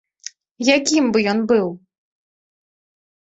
[0.75, 1.67] Якім бы ён быў?